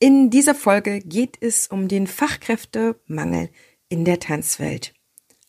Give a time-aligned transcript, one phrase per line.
[0.00, 3.50] In dieser Folge geht es um den Fachkräftemangel
[3.88, 4.94] in der Tanzwelt.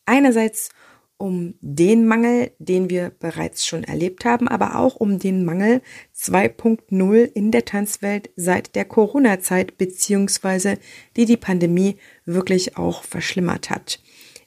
[0.06, 0.70] Einerseits
[1.18, 5.82] um den Mangel, den wir bereits schon erlebt haben, aber auch um den Mangel
[6.16, 10.78] 2.0 in der Tanzwelt seit der Corona-Zeit beziehungsweise
[11.16, 14.00] die die Pandemie wirklich auch verschlimmert hat.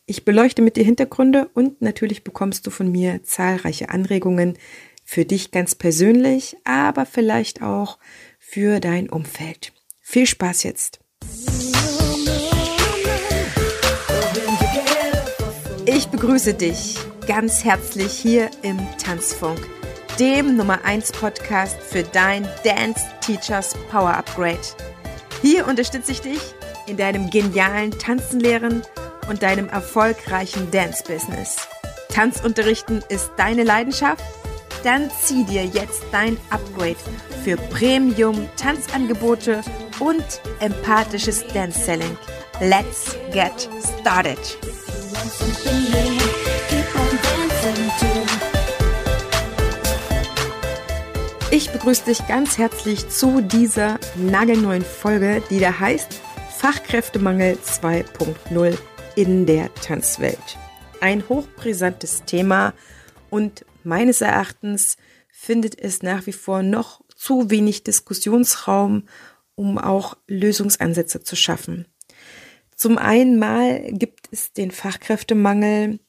[0.05, 4.57] Ich beleuchte mit dir Hintergründe und natürlich bekommst du von mir zahlreiche Anregungen
[5.05, 7.99] für dich ganz persönlich, aber vielleicht auch
[8.37, 9.72] für dein Umfeld.
[10.05, 10.99] Viel Spaß jetzt!
[15.85, 19.59] Ich begrüße dich ganz herzlich hier im Tanzfunk,
[20.19, 24.59] dem Nummer 1 Podcast für dein Dance Teachers Power Upgrade.
[25.41, 26.41] Hier unterstütze ich dich
[26.85, 28.81] in deinem genialen Tanzenlehren
[29.29, 31.69] und deinem erfolgreichen Dance-Business.
[32.09, 34.23] Tanzunterrichten ist deine Leidenschaft?
[34.83, 36.97] Dann zieh dir jetzt dein Upgrade
[37.43, 39.61] für Premium-Tanzangebote
[39.99, 40.23] und
[40.59, 42.17] empathisches Dance-Selling.
[42.59, 44.39] Let's get started!
[51.51, 56.19] Ich begrüße dich ganz herzlich zu dieser nagelneuen Folge, die da heißt
[56.57, 58.77] Fachkräftemangel 2.0
[59.15, 60.57] in der Tanzwelt.
[61.01, 62.73] Ein hochbrisantes Thema
[63.29, 64.97] und meines Erachtens
[65.29, 69.03] findet es nach wie vor noch zu wenig Diskussionsraum,
[69.55, 71.85] um auch Lösungsansätze zu schaffen.
[72.75, 75.99] Zum einen mal gibt es den Fachkräftemangel,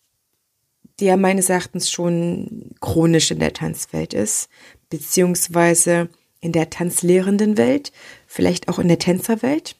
[1.00, 4.48] der meines Erachtens schon chronisch in der Tanzwelt ist,
[4.90, 6.08] beziehungsweise
[6.40, 7.92] in der tanzlehrenden Welt,
[8.26, 9.76] vielleicht auch in der Tänzerwelt.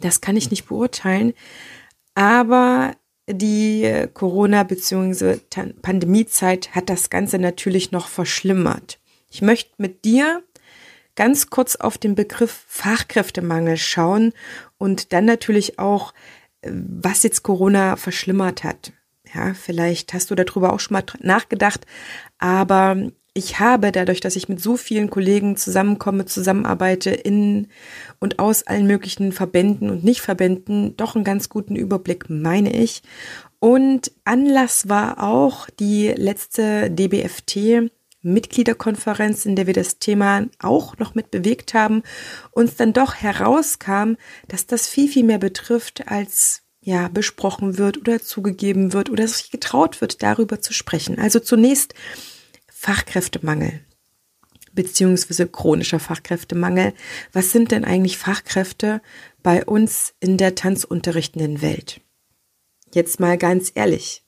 [0.00, 1.32] Das kann ich nicht beurteilen.
[2.14, 2.94] Aber
[3.28, 5.38] die Corona- bzw.
[5.82, 9.00] Pandemiezeit hat das Ganze natürlich noch verschlimmert.
[9.30, 10.42] Ich möchte mit dir
[11.16, 14.32] ganz kurz auf den Begriff Fachkräftemangel schauen
[14.78, 16.14] und dann natürlich auch,
[16.60, 18.92] äh, was jetzt Corona verschlimmert hat.
[19.34, 21.84] Ja, vielleicht hast du darüber auch schon mal nachgedacht,
[22.38, 27.68] aber ich habe dadurch, dass ich mit so vielen Kollegen zusammenkomme, zusammenarbeite in
[28.18, 33.02] und aus allen möglichen Verbänden und Nichtverbänden, doch einen ganz guten Überblick, meine ich.
[33.58, 37.90] Und Anlass war auch die letzte DBFT,
[38.32, 42.02] Mitgliederkonferenz, in der wir das Thema auch noch mit bewegt haben,
[42.50, 44.14] uns dann doch herauskam,
[44.48, 49.50] dass das viel, viel mehr betrifft, als ja besprochen wird oder zugegeben wird oder sich
[49.50, 51.18] getraut wird, darüber zu sprechen.
[51.18, 51.94] Also zunächst
[52.68, 53.80] Fachkräftemangel
[54.76, 56.92] beziehungsweise chronischer Fachkräftemangel.
[57.32, 59.02] Was sind denn eigentlich Fachkräfte
[59.42, 62.00] bei uns in der tanzunterrichtenden Welt?
[62.94, 64.22] Jetzt mal ganz ehrlich.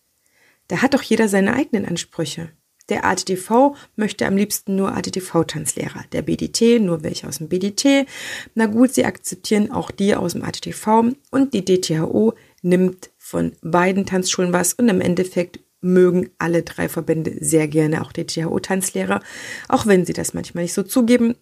[0.66, 2.50] Da hat doch jeder seine eigenen Ansprüche.
[2.88, 6.04] Der ATTV möchte am liebsten nur ATTV-Tanzlehrer.
[6.12, 8.06] Der BDT nur welche aus dem BDT.
[8.54, 14.06] Na gut, sie akzeptieren auch die aus dem ATTV und die DTHO nimmt von beiden
[14.06, 19.20] Tanzschulen was und im Endeffekt mögen alle drei Verbände sehr gerne auch DTHO-Tanzlehrer,
[19.68, 21.36] auch wenn sie das manchmal nicht so zugeben.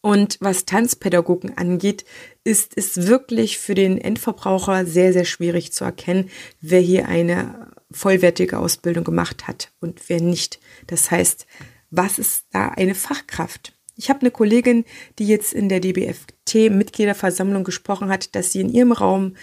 [0.00, 2.04] Und was Tanzpädagogen angeht,
[2.42, 8.58] ist es wirklich für den Endverbraucher sehr, sehr schwierig zu erkennen, wer hier eine vollwertige
[8.58, 10.60] Ausbildung gemacht hat und wer nicht.
[10.86, 11.46] Das heißt,
[11.90, 13.76] was ist da eine Fachkraft?
[13.96, 14.84] Ich habe eine Kollegin,
[15.18, 19.36] die jetzt in der DBFT Mitgliederversammlung gesprochen hat, dass sie in ihrem Raum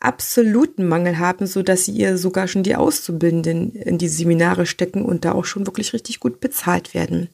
[0.00, 5.04] absoluten Mangel haben, so dass sie ihr sogar schon die Auszubildenden in die Seminare stecken
[5.04, 7.28] und da auch schon wirklich richtig gut bezahlt werden.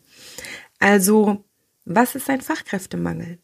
[0.80, 1.44] Also,
[1.84, 3.38] was ist ein Fachkräftemangel?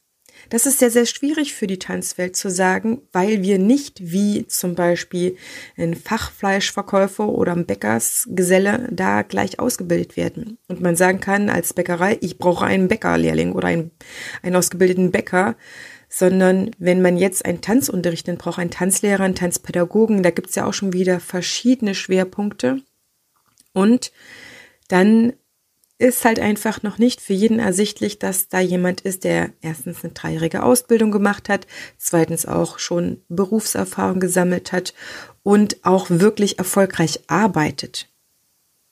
[0.50, 4.74] Das ist sehr, sehr schwierig für die Tanzwelt zu sagen, weil wir nicht wie zum
[4.74, 5.36] Beispiel
[5.76, 10.58] ein Fachfleischverkäufer oder ein Bäckersgeselle da gleich ausgebildet werden.
[10.68, 13.90] Und man sagen kann als Bäckerei, ich brauche einen Bäckerlehrling oder einen,
[14.42, 15.56] einen ausgebildeten Bäcker,
[16.08, 20.66] sondern wenn man jetzt einen Tanzunterricht nimmt, braucht einen Tanzlehrer, einen Tanzpädagogen, da gibt's ja
[20.66, 22.82] auch schon wieder verschiedene Schwerpunkte.
[23.72, 24.12] Und
[24.88, 25.32] dann
[26.02, 30.12] ist halt einfach noch nicht für jeden ersichtlich, dass da jemand ist, der erstens eine
[30.12, 34.94] dreijährige Ausbildung gemacht hat, zweitens auch schon Berufserfahrung gesammelt hat
[35.44, 38.08] und auch wirklich erfolgreich arbeitet.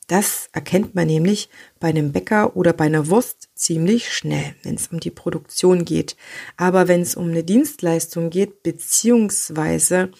[0.06, 1.50] Das erkennt man nämlich
[1.80, 6.16] bei einem Bäcker oder bei einer Wurst ziemlich schnell, wenn es um die Produktion geht.
[6.56, 10.10] Aber wenn es um eine Dienstleistung geht, beziehungsweise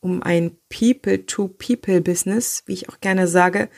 [0.00, 3.68] um ein People-to-People-Business, wie ich auch gerne sage,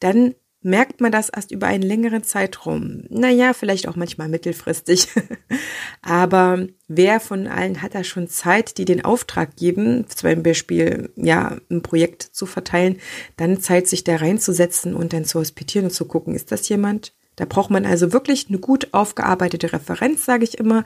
[0.00, 0.34] dann
[0.64, 3.04] merkt man das erst über einen längeren Zeitraum.
[3.10, 5.08] Naja, vielleicht auch manchmal mittelfristig.
[6.02, 11.58] Aber wer von allen hat da schon Zeit, die den Auftrag geben, zum Beispiel, ja,
[11.70, 12.98] ein Projekt zu verteilen,
[13.36, 17.12] dann Zeit, sich da reinzusetzen und dann zu hospitieren und zu gucken, ist das jemand?
[17.36, 20.84] Da braucht man also wirklich eine gut aufgearbeitete Referenz, sage ich immer.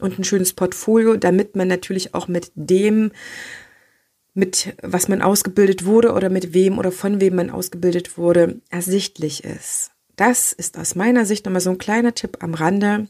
[0.00, 3.10] und ein schönes Portfolio, damit man natürlich auch mit dem,
[4.34, 9.44] mit was man ausgebildet wurde oder mit wem oder von wem man ausgebildet wurde, ersichtlich
[9.44, 9.90] ist.
[10.16, 13.08] Das ist aus meiner Sicht nochmal so ein kleiner Tipp am Rande,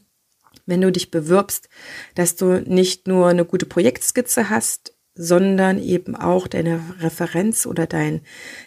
[0.65, 1.69] wenn du dich bewirbst,
[2.15, 8.21] dass du nicht nur eine gute Projektskizze hast, sondern eben auch deine Referenz oder dein,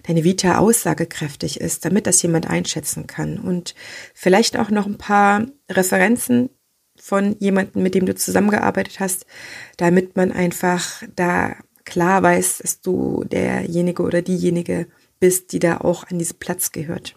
[0.06, 3.38] deine Vita aussagekräftig ist, damit das jemand einschätzen kann.
[3.38, 3.74] Und
[4.12, 6.50] vielleicht auch noch ein paar Referenzen
[6.96, 9.24] von jemandem, mit dem du zusammengearbeitet hast,
[9.78, 14.86] damit man einfach da klar weiß, dass du derjenige oder diejenige
[15.20, 17.14] bist, die da auch an diesen Platz gehört.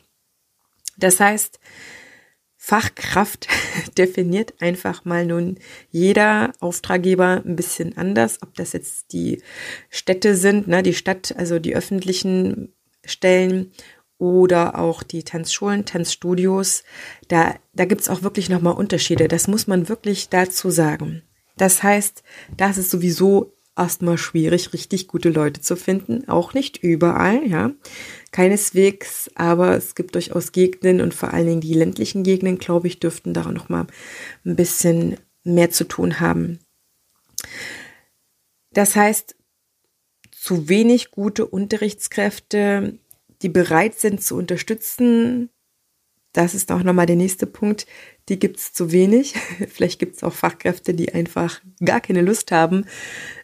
[0.97, 1.59] Das heißt,
[2.57, 3.47] Fachkraft
[3.97, 5.59] definiert einfach mal nun
[5.91, 9.44] jeder Auftraggeber ein bisschen anders, ob das jetzt die
[9.89, 12.73] Städte sind, ne, die Stadt, also die öffentlichen
[13.06, 13.71] Stellen
[14.17, 16.83] oder auch die Tanzschulen, Tanzstudios.
[17.27, 19.27] Da, da gibt's auch wirklich nochmal Unterschiede.
[19.27, 21.21] Das muss man wirklich dazu sagen.
[21.57, 22.23] Das heißt,
[22.57, 26.27] das ist sowieso erstmal schwierig, richtig gute Leute zu finden.
[26.27, 27.72] Auch nicht überall, ja.
[28.31, 33.00] Keineswegs, aber es gibt durchaus Gegenden und vor allen Dingen die ländlichen Gegenden, glaube ich,
[33.00, 33.88] dürften da noch mal
[34.45, 36.60] ein bisschen mehr zu tun haben.
[38.72, 39.36] Das heißt,
[40.31, 43.00] zu wenig gute Unterrichtskräfte,
[43.42, 45.50] die bereit sind zu unterstützen,
[46.36, 47.88] das ist auch nochmal der nächste Punkt.
[48.28, 49.36] Die gibt es zu wenig.
[49.70, 52.86] Vielleicht gibt es auch Fachkräfte, die einfach gar keine Lust haben,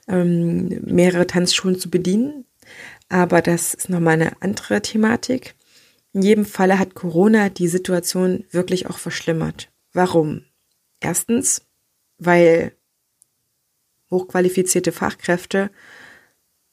[0.08, 2.46] ähm, mehrere Tanzschulen zu bedienen.
[3.08, 5.56] Aber das ist nochmal eine andere Thematik.
[6.14, 9.72] In jedem Falle hat Corona die Situation wirklich auch verschlimmert.
[9.94, 10.44] Warum?
[11.00, 11.62] Erstens,
[12.18, 12.74] weil
[14.10, 15.72] hochqualifizierte Fachkräfte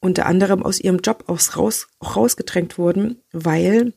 [0.00, 3.93] unter anderem aus ihrem Job aus raus, auch rausgedrängt wurden, weil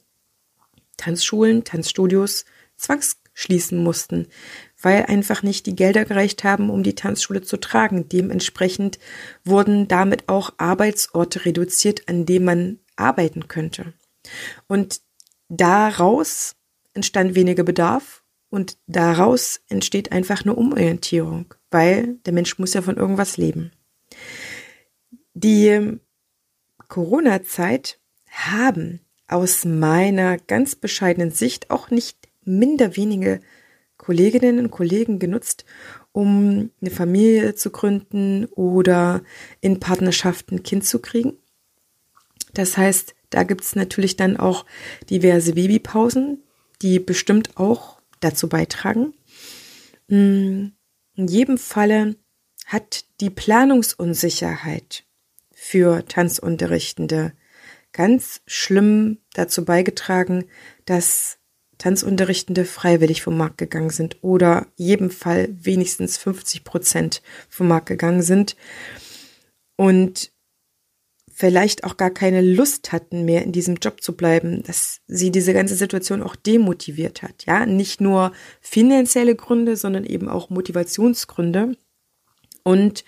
[0.98, 2.46] Tanzschulen, Tanzstudios
[2.78, 4.28] zwangsschließen mussten,
[4.82, 8.10] weil einfach nicht die Gelder gereicht haben, um die Tanzschule zu tragen.
[8.10, 9.00] Dementsprechend
[9.44, 13.94] wurden damit auch Arbeitsorte reduziert, an denen man arbeiten könnte.
[14.68, 15.02] Und
[15.50, 16.56] daraus
[16.94, 22.98] entstand weniger Bedarf und daraus entsteht einfach eine Umorientierung, weil der Mensch muss ja von
[22.98, 23.72] irgendwas leben.
[25.34, 26.00] Die
[26.88, 28.00] Corona-Zeit
[28.30, 29.00] haben
[29.32, 33.40] aus meiner ganz bescheidenen Sicht auch nicht minder wenige
[33.98, 35.66] Kolleginnen und Kollegen genutzt,
[36.12, 39.22] um eine Familie zu gründen oder
[39.62, 41.38] in Partnerschaften ein Kind zu kriegen.
[42.54, 44.66] Das heißt, da gibt es natürlich dann auch
[45.10, 46.44] diverse Babypausen,
[46.82, 49.14] die bestimmt auch dazu beitragen.
[50.08, 50.74] In
[51.16, 52.16] jedem Falle
[52.66, 55.06] hat die Planungsunsicherheit
[55.54, 57.34] für Tanzunterrichtende
[57.94, 60.46] ganz schlimm dazu beigetragen,
[60.86, 61.38] dass
[61.78, 68.22] Tanzunterrichtende freiwillig vom Markt gegangen sind oder jedem Fall wenigstens 50 Prozent vom Markt gegangen
[68.22, 68.56] sind
[69.78, 70.32] und
[71.42, 75.54] vielleicht auch gar keine Lust hatten mehr in diesem Job zu bleiben, dass sie diese
[75.54, 77.46] ganze Situation auch demotiviert hat.
[77.48, 81.76] Ja, nicht nur finanzielle Gründe, sondern eben auch Motivationsgründe.
[82.64, 83.04] Und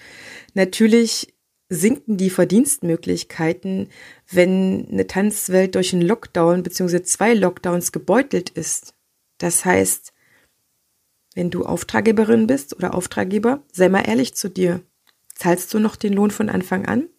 [0.56, 1.33] natürlich
[1.74, 3.90] sinken die Verdienstmöglichkeiten,
[4.30, 7.04] wenn eine Tanzwelt durch einen Lockdown bzw.
[7.04, 8.94] zwei Lockdowns gebeutelt ist.
[9.38, 10.14] Das heißt,
[11.36, 14.82] wenn du Auftraggeberin bist oder Auftraggeber, sei mal ehrlich zu dir.
[15.36, 17.10] Zahlst du noch den Lohn von Anfang an?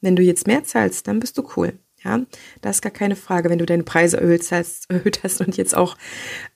[0.00, 1.78] Wenn du jetzt mehr zahlst, dann bist du cool.
[2.04, 2.24] Ja,
[2.60, 5.76] das ist gar keine Frage, wenn du deine Preise erhöht hast, erhöht hast und jetzt
[5.76, 5.96] auch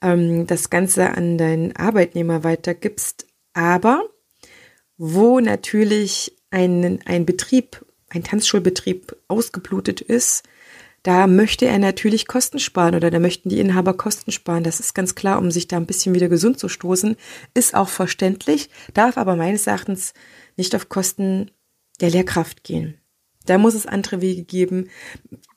[0.01, 3.27] ähm, das Ganze an deinen Arbeitnehmer weitergibst.
[3.53, 4.03] Aber
[4.97, 10.43] wo natürlich ein, ein Betrieb, ein Tanzschulbetrieb ausgeblutet ist,
[11.01, 14.63] da möchte er natürlich Kosten sparen oder da möchten die Inhaber Kosten sparen.
[14.63, 17.17] Das ist ganz klar, um sich da ein bisschen wieder gesund zu stoßen.
[17.53, 20.13] Ist auch verständlich, darf aber meines Erachtens
[20.55, 21.51] nicht auf Kosten
[21.99, 22.97] der Lehrkraft gehen.
[23.45, 24.89] Da muss es andere Wege geben.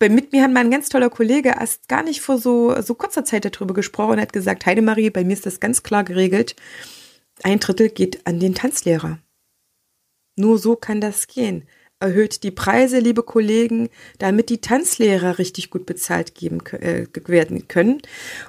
[0.01, 3.45] Mit mir hat mein ganz toller Kollege erst gar nicht vor so, so kurzer Zeit
[3.45, 6.57] darüber gesprochen und hat gesagt, Heidemarie, bei mir ist das ganz klar geregelt.
[7.45, 9.21] Ein Drittel geht an den Tanzlehrer.
[10.37, 11.65] Nur so kann das gehen.
[11.99, 13.89] Erhöht die Preise, liebe Kollegen,
[14.19, 18.03] damit die Tanzlehrer richtig gut bezahlt geben äh, werden können.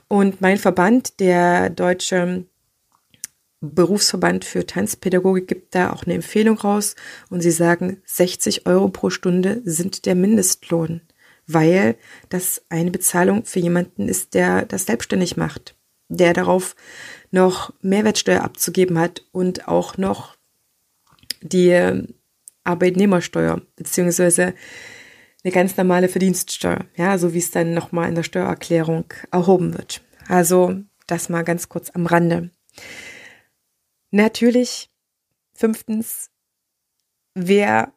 [0.10, 2.46] Und mein Verband, der Deutsche
[3.62, 6.96] Berufsverband für Tanzpädagogik, gibt da auch eine Empfehlung raus.
[7.30, 11.02] Und sie sagen, 60 Euro pro Stunde sind der Mindestlohn,
[11.48, 11.96] weil
[12.28, 15.76] das eine Bezahlung für jemanden ist, der das selbstständig macht,
[16.10, 16.76] der darauf
[17.32, 20.37] noch Mehrwertsteuer abzugeben hat und auch noch
[21.42, 22.06] die
[22.64, 24.54] Arbeitnehmersteuer beziehungsweise
[25.44, 30.04] eine ganz normale Verdienststeuer, ja, so wie es dann nochmal in der Steuererklärung erhoben wird.
[30.28, 30.76] Also
[31.06, 32.52] das mal ganz kurz am Rande.
[34.12, 34.90] Natürlich
[35.54, 36.30] Fünftens,
[37.34, 37.92] wer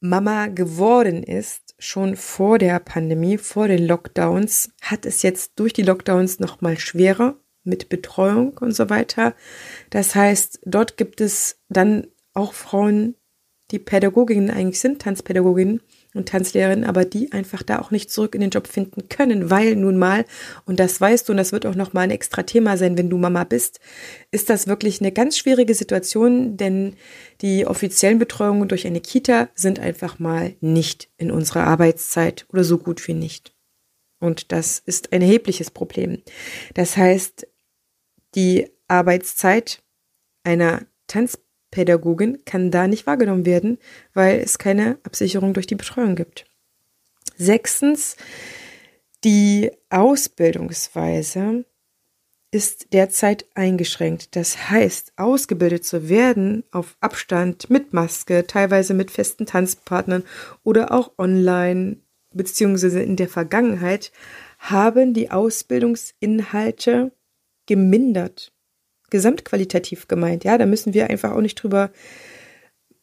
[0.00, 5.82] Mama geworden ist, schon vor der Pandemie, vor den Lockdowns, hat es jetzt durch die
[5.82, 9.34] Lockdowns noch mal schwerer mit Betreuung und so weiter.
[9.88, 13.14] Das heißt, dort gibt es dann auch Frauen,
[13.70, 15.80] die Pädagoginnen eigentlich sind, Tanzpädagoginnen
[16.12, 19.74] und Tanzlehrerinnen, aber die einfach da auch nicht zurück in den Job finden können, weil
[19.74, 20.26] nun mal,
[20.66, 23.16] und das weißt du, und das wird auch nochmal ein extra Thema sein, wenn du
[23.16, 23.80] Mama bist,
[24.30, 26.96] ist das wirklich eine ganz schwierige Situation, denn
[27.40, 32.76] die offiziellen Betreuungen durch eine Kita sind einfach mal nicht in unserer Arbeitszeit oder so
[32.76, 33.54] gut wie nicht.
[34.20, 36.22] Und das ist ein erhebliches Problem.
[36.74, 37.46] Das heißt,
[38.34, 39.82] die Arbeitszeit
[40.44, 40.82] einer
[41.74, 43.78] Tanzpädagogin kann da nicht wahrgenommen werden,
[44.14, 46.46] weil es keine Absicherung durch die Betreuung gibt.
[47.36, 48.16] Sechstens,
[49.24, 51.64] die Ausbildungsweise
[52.52, 54.36] ist derzeit eingeschränkt.
[54.36, 60.22] Das heißt, ausgebildet zu werden auf Abstand mit Maske, teilweise mit festen Tanzpartnern
[60.62, 61.96] oder auch online,
[62.32, 64.12] beziehungsweise in der Vergangenheit,
[64.58, 67.10] haben die Ausbildungsinhalte
[67.66, 68.53] gemindert.
[69.10, 71.90] Gesamtqualitativ gemeint, ja, da müssen wir einfach auch nicht drüber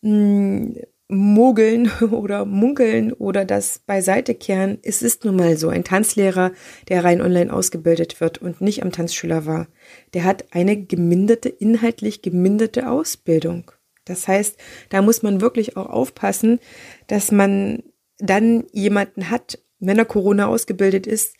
[0.01, 0.75] mh, hm,
[1.11, 4.79] mogeln oder munkeln oder das beiseite kehren.
[4.81, 6.51] Es ist nun mal so, ein Tanzlehrer,
[6.87, 9.67] der rein online ausgebildet wird und nicht am Tanzschüler war,
[10.13, 13.71] der hat eine geminderte, inhaltlich geminderte Ausbildung.
[14.05, 14.57] Das heißt,
[14.89, 16.59] da muss man wirklich auch aufpassen,
[17.07, 17.83] dass man
[18.17, 21.35] dann jemanden hat, wenn er Corona ausgebildet ist,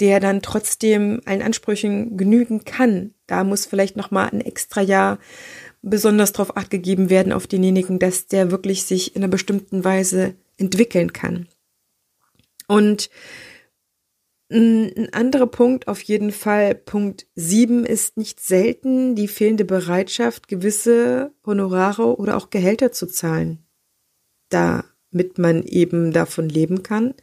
[0.00, 3.14] der dann trotzdem allen Ansprüchen genügen kann.
[3.26, 5.18] Da muss vielleicht noch mal ein extra Jahr
[5.82, 10.34] besonders darauf acht gegeben werden auf denjenigen, dass der wirklich sich in einer bestimmten Weise
[10.56, 11.46] entwickeln kann.
[12.66, 13.10] Und
[14.50, 21.32] ein anderer Punkt auf jeden Fall, Punkt sieben ist nicht selten die fehlende Bereitschaft, gewisse
[21.44, 23.66] Honorare oder auch Gehälter zu zahlen,
[24.50, 27.14] damit man eben davon leben kann.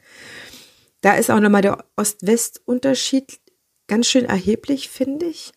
[1.01, 3.39] Da ist auch nochmal der Ost-West-Unterschied
[3.87, 5.51] ganz schön erheblich, finde ich.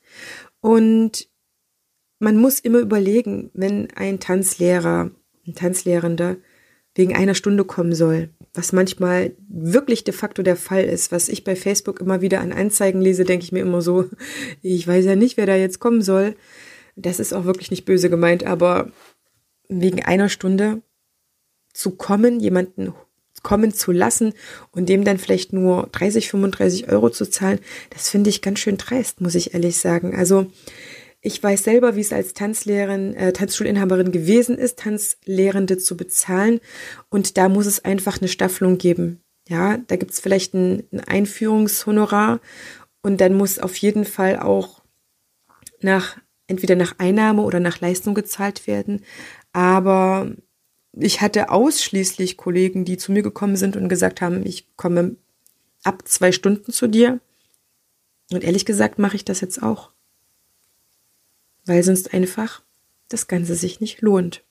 [0.61, 1.29] Und
[2.19, 5.11] man muss immer überlegen, wenn ein Tanzlehrer,
[5.47, 6.37] ein Tanzlehrender
[6.95, 11.45] wegen einer Stunde kommen soll, was manchmal wirklich de facto der Fall ist, was ich
[11.45, 14.09] bei Facebook immer wieder an Anzeigen lese, denke ich mir immer so,
[14.63, 16.37] ich weiß ja nicht, wer da jetzt kommen soll.
[16.97, 18.91] Das ist auch wirklich nicht böse gemeint, aber
[19.69, 20.83] wegen einer Stunde
[21.73, 22.95] zu kommen, jemanden
[23.45, 24.33] kommen zu lassen
[24.73, 27.61] und dem dann vielleicht nur 30, 35 Euro zu zahlen,
[27.91, 30.17] das finde ich ganz schön dreist, muss ich ehrlich sagen.
[30.17, 30.51] Also
[31.21, 36.61] ich weiß selber, wie es als Tanzlehrerin, äh, Tanzschulinhaberin gewesen ist, Tanzlehrende zu bezahlen.
[37.09, 39.21] Und da muss es einfach eine Staffelung geben.
[39.49, 42.41] Ja, da gibt es vielleicht ein, ein Einführungshonorar
[43.03, 44.83] und dann muss auf jeden Fall auch
[45.81, 49.03] nach entweder nach Einnahme oder nach Leistung gezahlt werden.
[49.53, 50.31] Aber
[50.97, 55.17] ich hatte ausschließlich Kollegen, die zu mir gekommen sind und gesagt haben, ich komme
[55.83, 57.21] ab zwei Stunden zu dir.
[58.31, 59.91] Und ehrlich gesagt mache ich das jetzt auch.
[61.67, 62.63] Weil sonst einfach
[63.09, 64.43] das Ganze sich nicht lohnt.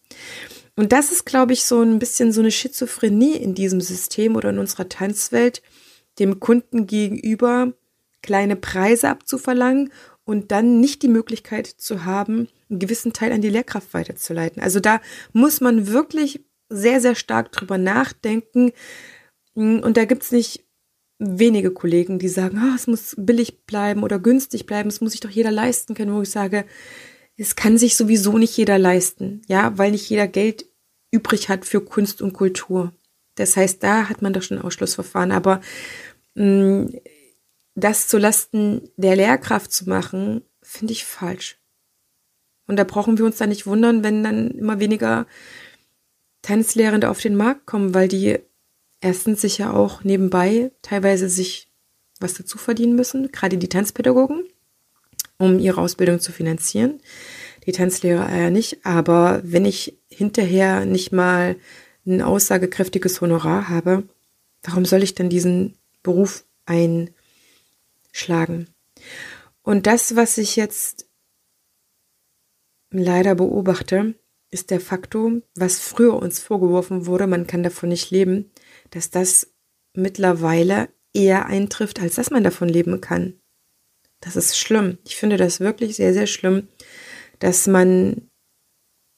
[0.76, 4.50] Und das ist, glaube ich, so ein bisschen so eine Schizophrenie in diesem System oder
[4.50, 5.62] in unserer Tanzwelt,
[6.20, 7.74] dem Kunden gegenüber
[8.22, 9.92] kleine Preise abzuverlangen
[10.26, 14.62] und dann nicht die Möglichkeit zu haben, einen gewissen Teil an die Lehrkraft weiterzuleiten.
[14.62, 15.02] Also da
[15.34, 18.72] muss man wirklich sehr, sehr stark drüber nachdenken.
[19.54, 20.64] Und da gibt's nicht
[21.20, 25.22] wenige Kollegen, die sagen, oh, es muss billig bleiben oder günstig bleiben, es muss sich
[25.22, 26.66] doch jeder leisten können, wo ich sage,
[27.38, 30.66] es kann sich sowieso nicht jeder leisten, ja, weil nicht jeder Geld
[31.12, 32.94] übrig hat für Kunst und Kultur.
[33.36, 35.62] Das heißt, da hat man doch schon Ausschlussverfahren, aber
[36.36, 36.88] mh,
[37.76, 41.58] das zu Lasten der Lehrkraft zu machen, finde ich falsch.
[42.68, 45.28] Und da brauchen wir uns da nicht wundern, wenn dann immer weniger
[46.42, 48.40] Tanzlehrende auf den Markt kommen, weil die
[49.02, 51.70] erstens sich ja auch nebenbei teilweise sich
[52.20, 54.46] was dazu verdienen müssen, gerade die Tanzpädagogen,
[55.38, 57.02] um ihre Ausbildung zu finanzieren.
[57.66, 61.56] Die Tanzlehrer ja nicht, aber wenn ich hinterher nicht mal
[62.06, 64.04] ein aussagekräftiges Honorar habe,
[64.64, 66.46] warum soll ich dann diesen Beruf
[68.14, 68.70] einschlagen?
[69.64, 71.10] Und das, was ich jetzt
[72.92, 74.16] leider beobachte,
[74.52, 78.52] ist der Faktor, was früher uns vorgeworfen wurde, man kann davon nicht leben,
[78.92, 79.54] dass das
[79.96, 83.40] mittlerweile eher eintrifft, als dass man davon leben kann.
[84.22, 85.00] Das ist schlimm.
[85.06, 86.68] Ich finde das wirklich sehr, sehr schlimm,
[87.40, 88.30] dass man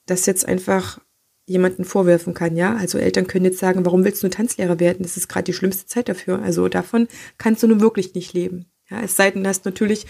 [0.05, 1.01] das jetzt einfach
[1.47, 2.75] jemanden vorwerfen kann, ja.
[2.75, 5.03] Also Eltern können jetzt sagen, warum willst du Tanzlehrer werden?
[5.03, 6.41] Das ist gerade die schlimmste Zeit dafür.
[6.41, 8.71] Also davon kannst du nun wirklich nicht leben.
[8.89, 10.05] Ja, es sei denn, du hast natürlich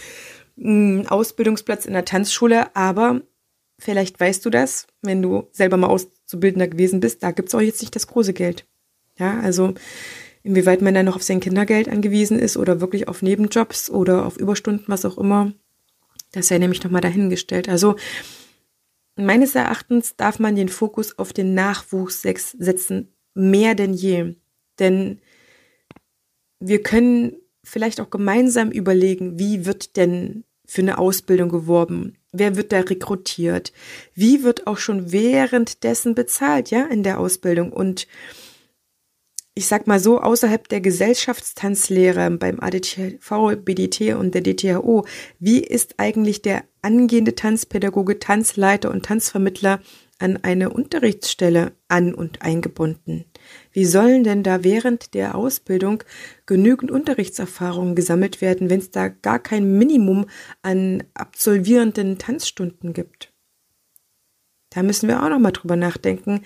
[0.57, 3.21] einen Ausbildungsplatz in der Tanzschule, aber
[3.79, 7.81] vielleicht weißt du das, wenn du selber mal Auszubildender gewesen bist, da gibt's auch jetzt
[7.81, 8.65] nicht das große Geld.
[9.17, 9.73] Ja, also
[10.43, 14.37] inwieweit man dann noch auf sein Kindergeld angewiesen ist oder wirklich auf Nebenjobs oder auf
[14.37, 15.53] Überstunden, was auch immer,
[16.31, 17.69] das sei nämlich nochmal dahingestellt.
[17.69, 17.95] Also
[19.15, 24.35] meines Erachtens darf man den Fokus auf den Nachwuchs setzen, mehr denn je.
[24.79, 25.21] Denn
[26.59, 32.17] wir können vielleicht auch gemeinsam überlegen, wie wird denn für eine Ausbildung geworben?
[32.31, 33.71] Wer wird da rekrutiert?
[34.13, 37.71] Wie wird auch schon währenddessen bezahlt, ja, in der Ausbildung?
[37.71, 38.07] Und
[39.57, 45.05] ich sag mal so, außerhalb der Gesellschaftstanzlehre beim ADTV, BDT und der DTHO,
[45.39, 49.79] wie ist eigentlich der angehende Tanzpädagoge, Tanzleiter und Tanzvermittler
[50.19, 53.25] an eine Unterrichtsstelle an und eingebunden?
[53.71, 56.03] Wie sollen denn da während der Ausbildung
[56.45, 60.27] genügend Unterrichtserfahrungen gesammelt werden, wenn es da gar kein Minimum
[60.61, 63.33] an absolvierenden Tanzstunden gibt?
[64.69, 66.41] Da müssen wir auch noch mal drüber nachdenken,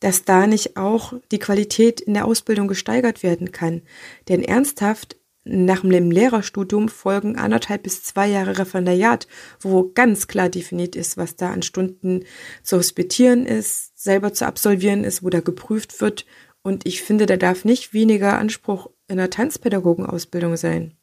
[0.00, 3.82] dass da nicht auch die Qualität in der Ausbildung gesteigert werden kann.
[4.28, 9.28] Denn ernsthaft nach dem Lehrerstudium folgen anderthalb bis zwei Jahre Referendariat,
[9.60, 12.24] wo ganz klar definiert ist, was da an Stunden
[12.62, 16.24] zu hospitieren ist, selber zu absolvieren ist, wo da geprüft wird.
[16.62, 20.94] Und ich finde, da darf nicht weniger Anspruch in der Tanzpädagogenausbildung sein.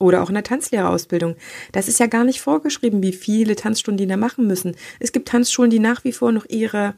[0.00, 1.36] Oder auch in der Tanzlehrerausbildung.
[1.70, 4.74] Das ist ja gar nicht vorgeschrieben, wie viele Tanzstunden die da machen müssen.
[4.98, 6.96] Es gibt Tanzschulen, die nach wie vor noch ihre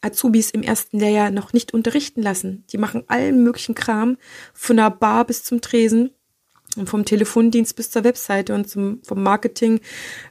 [0.00, 2.64] Azubis im ersten Lehrjahr noch nicht unterrichten lassen.
[2.70, 4.18] Die machen allen möglichen Kram,
[4.52, 6.10] von der Bar bis zum Tresen
[6.86, 9.80] vom Telefondienst bis zur Webseite und zum, vom Marketing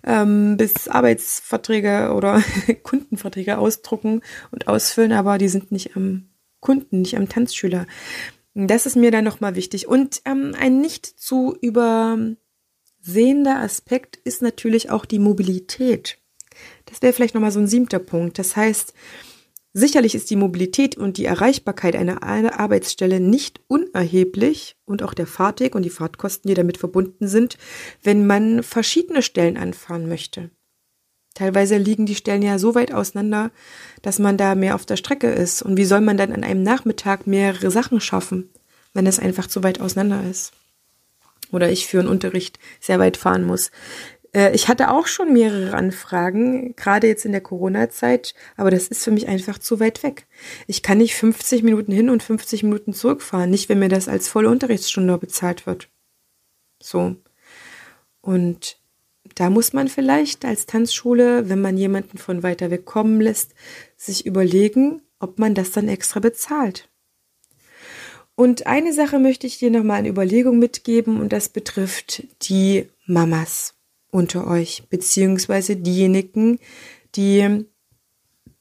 [0.05, 2.43] ähm, bis Arbeitsverträge oder
[2.83, 4.21] Kundenverträge ausdrucken
[4.51, 7.85] und ausfüllen, aber die sind nicht am Kunden, nicht am Tanzschüler.
[8.55, 9.87] Das ist mir dann nochmal wichtig.
[9.87, 12.37] Und ähm, ein nicht zu übersehender
[13.57, 16.19] Aspekt ist natürlich auch die Mobilität.
[16.85, 18.37] Das wäre vielleicht nochmal so ein siebter Punkt.
[18.37, 18.93] Das heißt,
[19.75, 25.73] Sicherlich ist die Mobilität und die Erreichbarkeit einer Arbeitsstelle nicht unerheblich und auch der Fahrtweg
[25.73, 27.57] und die Fahrtkosten, die damit verbunden sind,
[28.03, 30.51] wenn man verschiedene Stellen anfahren möchte.
[31.33, 33.49] Teilweise liegen die Stellen ja so weit auseinander,
[34.03, 35.63] dass man da mehr auf der Strecke ist.
[35.63, 38.51] Und wie soll man dann an einem Nachmittag mehrere Sachen schaffen,
[38.93, 40.51] wenn es einfach zu weit auseinander ist?
[41.51, 43.71] Oder ich für einen Unterricht sehr weit fahren muss.
[44.33, 49.03] Äh, ich hatte auch schon mehrere Anfragen, gerade jetzt in der Corona-Zeit, aber das ist
[49.03, 50.27] für mich einfach zu weit weg.
[50.67, 54.27] Ich kann nicht 50 Minuten hin und 50 Minuten zurückfahren, nicht wenn mir das als
[54.27, 55.89] volle Unterrichtsstunde bezahlt wird.
[56.81, 57.15] So.
[58.21, 58.77] Und
[59.35, 63.53] da muss man vielleicht als Tanzschule, wenn man jemanden von weiter weg kommen lässt,
[63.95, 66.89] sich überlegen, ob man das dann extra bezahlt.
[68.35, 73.75] Und eine Sache möchte ich dir nochmal in Überlegung mitgeben und das betrifft die Mamas
[74.13, 76.59] unter euch, beziehungsweise diejenigen,
[77.15, 77.65] die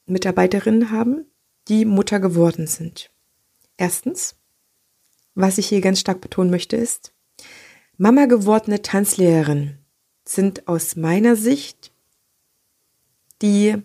[0.05, 1.25] Mitarbeiterinnen haben,
[1.67, 3.11] die Mutter geworden sind.
[3.77, 4.35] Erstens,
[5.35, 7.13] was ich hier ganz stark betonen möchte, ist,
[7.97, 9.77] Mama gewordene Tanzlehrerinnen
[10.25, 11.91] sind aus meiner Sicht
[13.41, 13.75] die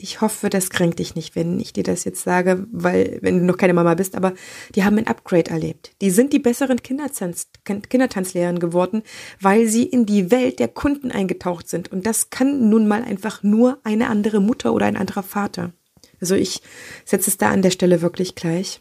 [0.00, 3.44] ich hoffe, das kränkt dich nicht, wenn ich dir das jetzt sage, weil, wenn du
[3.44, 4.34] noch keine Mama bist, aber
[4.74, 5.92] die haben ein Upgrade erlebt.
[6.00, 9.02] Die sind die besseren Kindertanz, Kindertanzlehrerinnen geworden,
[9.40, 11.92] weil sie in die Welt der Kunden eingetaucht sind.
[11.92, 15.72] Und das kann nun mal einfach nur eine andere Mutter oder ein anderer Vater.
[16.20, 16.62] Also ich
[17.04, 18.80] setze es da an der Stelle wirklich gleich.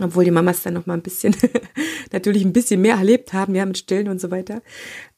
[0.00, 1.34] Obwohl die Mamas dann noch mal ein bisschen,
[2.12, 4.62] natürlich ein bisschen mehr erlebt haben, ja, mit Stillen und so weiter.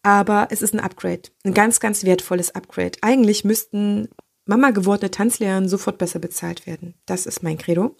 [0.02, 1.22] Aber es ist ein Upgrade.
[1.44, 2.92] Ein ganz, ganz wertvolles Upgrade.
[3.02, 4.08] Eigentlich müssten
[4.50, 6.94] Mama gewordene Tanzlehrerinnen sofort besser bezahlt werden.
[7.06, 7.96] Das ist mein Credo.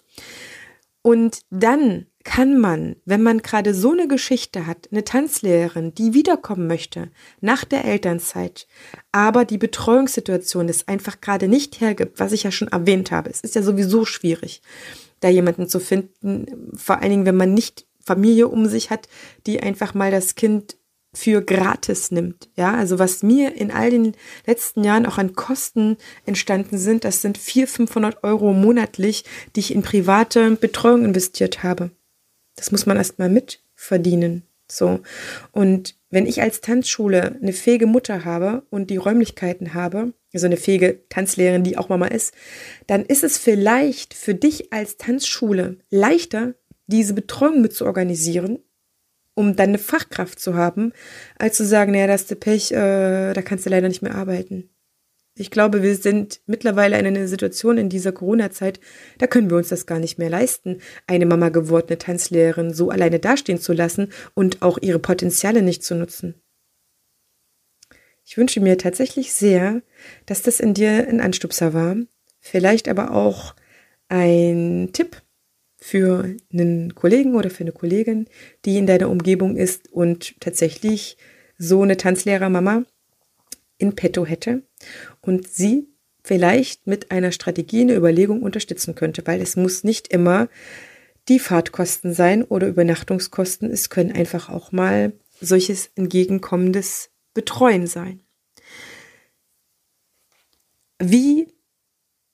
[1.01, 6.67] Und dann kann man, wenn man gerade so eine Geschichte hat, eine Tanzlehrerin, die wiederkommen
[6.67, 7.09] möchte
[7.39, 8.67] nach der Elternzeit,
[9.13, 13.29] aber die Betreuungssituation ist einfach gerade nicht hergibt, was ich ja schon erwähnt habe.
[13.29, 14.61] Es ist ja sowieso schwierig,
[15.21, 19.07] da jemanden zu finden, vor allen Dingen, wenn man nicht Familie um sich hat,
[19.47, 20.75] die einfach mal das Kind
[21.13, 22.49] für gratis nimmt.
[22.55, 24.13] Ja, also was mir in all den
[24.45, 29.73] letzten Jahren auch an Kosten entstanden sind, das sind 400, 500 Euro monatlich, die ich
[29.73, 31.91] in private Betreuung investiert habe.
[32.55, 34.43] Das muss man erstmal mitverdienen.
[34.69, 35.01] So.
[35.51, 40.57] Und wenn ich als Tanzschule eine fähige Mutter habe und die Räumlichkeiten habe, also eine
[40.57, 42.33] fähige Tanzlehrerin, die auch Mama ist,
[42.87, 46.53] dann ist es vielleicht für dich als Tanzschule leichter,
[46.87, 48.59] diese Betreuung mit zu organisieren
[49.41, 50.93] um dann eine Fachkraft zu haben,
[51.39, 54.13] als zu sagen, naja, das ist der Pech, äh, da kannst du leider nicht mehr
[54.13, 54.69] arbeiten.
[55.33, 58.79] Ich glaube, wir sind mittlerweile in einer Situation in dieser Corona-Zeit,
[59.17, 60.77] da können wir uns das gar nicht mehr leisten,
[61.07, 65.95] eine Mama gewordene Tanzlehrerin so alleine dastehen zu lassen und auch ihre Potenziale nicht zu
[65.95, 66.35] nutzen.
[68.23, 69.81] Ich wünsche mir tatsächlich sehr,
[70.27, 71.95] dass das in dir ein Anstupser war,
[72.39, 73.55] vielleicht aber auch
[74.07, 75.23] ein Tipp
[75.81, 78.27] für einen Kollegen oder für eine Kollegin,
[78.65, 81.17] die in deiner Umgebung ist und tatsächlich
[81.57, 82.83] so eine Tanzlehrermama
[83.79, 84.61] in petto hätte
[85.21, 85.87] und sie
[86.23, 90.49] vielleicht mit einer Strategie, eine Überlegung unterstützen könnte, weil es muss nicht immer
[91.27, 93.71] die Fahrtkosten sein oder Übernachtungskosten.
[93.71, 98.21] Es können einfach auch mal solches entgegenkommendes Betreuen sein.
[100.99, 101.47] Wie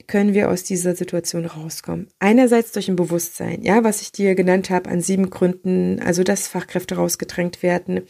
[0.08, 2.08] können wir aus dieser Situation rauskommen?
[2.20, 6.48] Einerseits durch ein Bewusstsein, ja, was ich dir genannt habe an sieben Gründen, also dass
[6.48, 8.02] Fachkräfte rausgedrängt werden,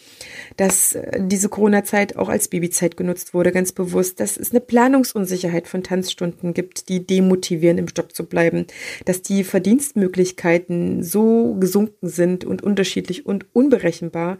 [0.55, 5.67] dass äh, diese Corona-Zeit auch als Babyzeit genutzt wurde, ganz bewusst, dass es eine Planungsunsicherheit
[5.67, 8.67] von Tanzstunden gibt, die demotivieren, im Stopp zu bleiben,
[9.05, 14.37] dass die Verdienstmöglichkeiten so gesunken sind und unterschiedlich und unberechenbar,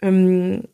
[0.00, 0.64] ähm,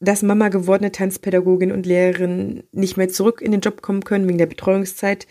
[0.00, 4.38] dass Mama gewordene Tanzpädagogin und Lehrerin nicht mehr zurück in den Job kommen können wegen
[4.38, 5.26] der Betreuungszeit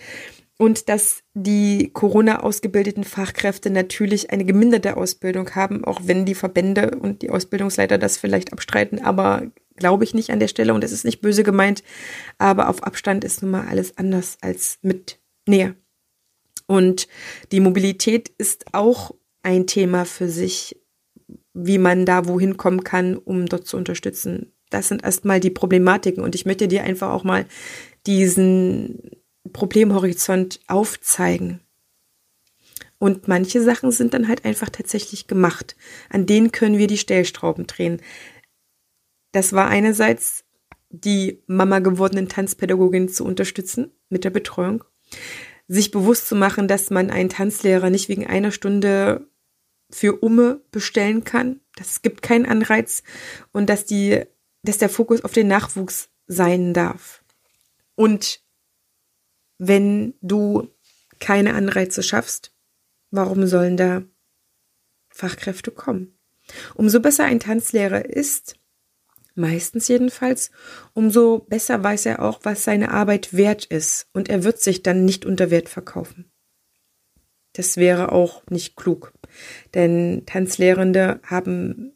[0.58, 6.98] und dass die Corona ausgebildeten Fachkräfte natürlich eine geminderte Ausbildung haben, auch wenn die Verbände
[7.00, 10.94] und die Ausbildungsleiter das vielleicht abstreiten, aber glaube ich nicht an der Stelle und es
[10.94, 11.84] ist nicht böse gemeint,
[12.38, 15.76] aber auf Abstand ist nun mal alles anders als mit Nähe.
[16.68, 17.08] Und
[17.52, 20.82] die Mobilität ist auch ein Thema für sich,
[21.54, 24.55] wie man da wohin kommen kann, um dort zu unterstützen.
[24.76, 27.46] Das sind erstmal die Problematiken und ich möchte dir einfach auch mal
[28.06, 29.12] diesen
[29.54, 31.62] Problemhorizont aufzeigen.
[32.98, 35.76] Und manche Sachen sind dann halt einfach tatsächlich gemacht.
[36.10, 38.02] An denen können wir die Stellstrauben drehen.
[39.32, 40.44] Das war einerseits
[40.90, 44.84] die Mama gewordenen Tanzpädagogin zu unterstützen mit der Betreuung,
[45.68, 49.28] sich bewusst zu machen, dass man einen Tanzlehrer nicht wegen einer Stunde
[49.90, 51.62] für Umme bestellen kann.
[51.76, 53.04] Das gibt keinen Anreiz
[53.52, 54.24] und dass die,
[54.66, 57.24] dass der Fokus auf den Nachwuchs sein darf.
[57.96, 58.42] Und
[59.58, 60.70] wenn du
[61.20, 62.54] keine Anreize schaffst,
[63.12, 64.04] warum sollen da
[65.10, 66.18] Fachkräfte kommen?
[66.76, 68.56] Umso besser ein Tanzlehrer ist,
[69.34, 70.52] meistens jedenfalls,
[70.94, 75.06] umso besser weiß er auch, was seine Arbeit wert ist und er wird sich dann
[75.06, 76.32] nicht unter Wert verkaufen.
[77.54, 79.14] Das wäre auch nicht klug,
[79.74, 81.95] denn Tanzlehrende haben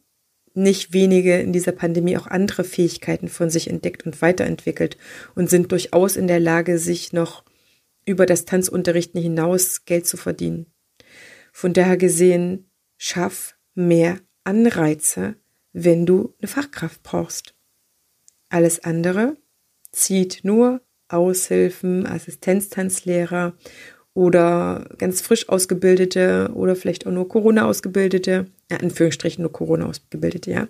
[0.54, 4.96] nicht wenige in dieser Pandemie auch andere Fähigkeiten von sich entdeckt und weiterentwickelt
[5.34, 7.44] und sind durchaus in der Lage, sich noch
[8.04, 10.66] über das Tanzunterrichten hinaus Geld zu verdienen.
[11.52, 15.36] Von daher gesehen, schaff mehr Anreize,
[15.72, 17.54] wenn du eine Fachkraft brauchst.
[18.48, 19.36] Alles andere
[19.92, 23.56] zieht nur Aushilfen, Assistenztanzlehrer
[24.14, 29.86] oder ganz frisch ausgebildete oder vielleicht auch nur Corona ausgebildete, ja, in Anführungsstrichen nur Corona
[29.86, 30.68] ausgebildete, ja.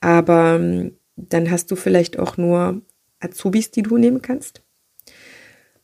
[0.00, 2.82] Aber ähm, dann hast du vielleicht auch nur
[3.20, 4.62] Azubis, die du nehmen kannst.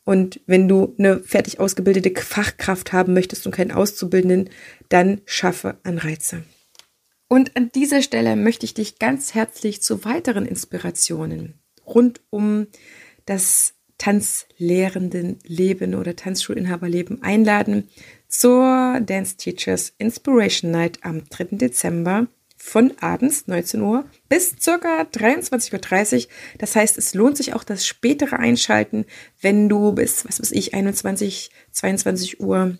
[0.03, 4.49] Und wenn du eine fertig ausgebildete Fachkraft haben möchtest und keinen Auszubildenden,
[4.89, 6.43] dann schaffe Anreize.
[7.27, 12.67] Und an dieser Stelle möchte ich dich ganz herzlich zu weiteren Inspirationen rund um
[13.25, 17.87] das Tanzlehrendenleben oder Tanzschulinhaberleben einladen
[18.27, 21.57] zur Dance Teachers Inspiration Night am 3.
[21.57, 26.31] Dezember von abends 19 Uhr bis circa 23.30 Uhr.
[26.57, 29.05] Das heißt, es lohnt sich auch das spätere Einschalten,
[29.41, 32.77] wenn du bis, was weiß ich, 21, 22 Uhr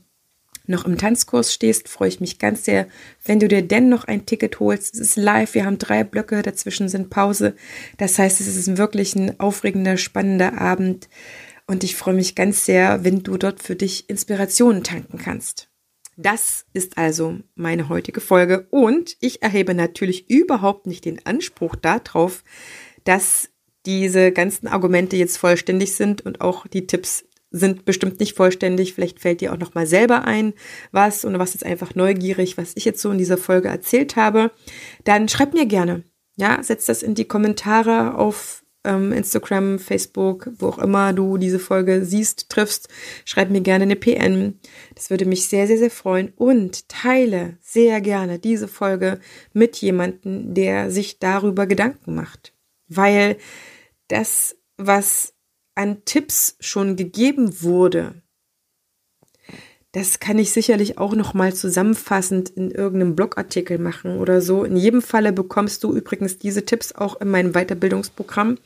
[0.70, 2.88] noch im Tanzkurs stehst, freue ich mich ganz sehr,
[3.26, 4.96] wenn du dir denn noch ein Ticket holst.
[4.96, 7.56] Es ist live, wir haben drei Blöcke, dazwischen sind Pause.
[7.98, 11.10] Das heißt, es ist wirklich ein aufregender, spannender Abend
[11.68, 15.70] und ich freue mich ganz sehr, wenn du dort für dich Inspirationen tanken kannst.
[16.18, 22.44] Das ist also meine heutige Folge und ich erhebe natürlich überhaupt nicht den Anspruch darauf,
[23.04, 23.50] dass
[23.86, 28.94] diese ganzen Argumente jetzt vollständig sind und auch die Tipps sind bestimmt nicht vollständig.
[28.94, 30.54] Vielleicht fällt dir auch noch mal selber ein,
[30.92, 34.52] was und was ist einfach neugierig, was ich jetzt so in dieser Folge erzählt habe.
[35.04, 36.04] Dann schreib mir gerne.
[36.36, 41.60] Ja, setz das in die Kommentare auf ähm, Instagram, Facebook, wo auch immer du diese
[41.60, 42.88] Folge siehst, triffst,
[43.26, 44.60] schreib mir gerne eine PN.
[44.96, 46.32] Das würde mich sehr, sehr, sehr freuen.
[46.36, 49.20] Und teile sehr gerne diese Folge
[49.54, 52.54] mit jemandem, der sich darüber Gedanken macht.
[52.88, 53.38] Weil
[54.08, 55.34] das, was
[55.80, 58.22] an Tipps schon gegeben wurde,
[59.94, 64.66] das kann ich sicherlich auch noch mal zusammenfassend in irgendeinem Blogartikel machen oder so.
[64.66, 68.58] In jedem Falle bekommst du übrigens diese Tipps auch in meinem Weiterbildungsprogramm,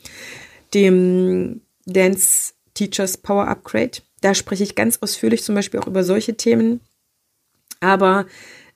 [0.73, 4.01] dem Dance Teachers Power Upgrade.
[4.21, 6.81] Da spreche ich ganz ausführlich zum Beispiel auch über solche Themen.
[7.79, 8.25] Aber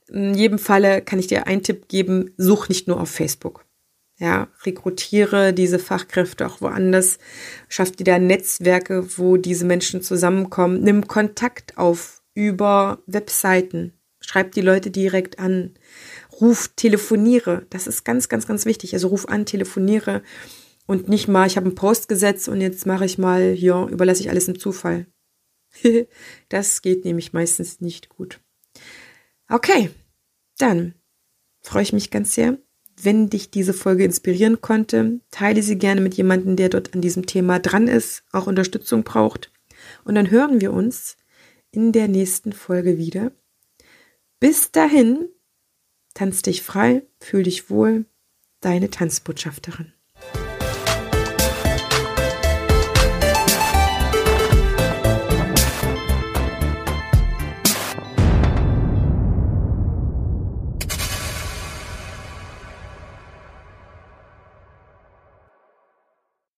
[0.10, 3.67] in jedem Falle kann ich dir einen Tipp geben, such nicht nur auf Facebook.
[4.20, 7.20] Ja, rekrutiere diese Fachkräfte auch woanders,
[7.70, 14.62] schaff dir da Netzwerke, wo diese Menschen zusammenkommen, nimm Kontakt auf über Webseiten, schreib die
[14.62, 15.76] Leute direkt an,
[16.42, 18.94] ruf, telefoniere, das ist ganz, ganz, ganz wichtig.
[18.94, 20.24] Also ruf an, telefoniere
[20.88, 24.22] und nicht mal, ich habe einen Post gesetzt und jetzt mache ich mal, ja, überlasse
[24.22, 25.06] ich alles dem Zufall.
[26.50, 28.40] das geht nämlich meistens nicht gut.
[29.50, 29.92] Okay,
[30.58, 30.96] dann
[31.62, 32.58] freue ich mich ganz sehr,
[33.02, 35.20] wenn dich diese Folge inspirieren konnte.
[35.32, 39.52] Teile sie gerne mit jemandem, der dort an diesem Thema dran ist, auch Unterstützung braucht.
[40.04, 41.18] Und dann hören wir uns
[41.72, 43.32] in der nächsten Folge wieder.
[44.40, 45.30] Bis dahin,
[46.14, 48.06] tanz dich frei, fühl dich wohl,
[48.62, 49.94] deine Tanzbotschafterin.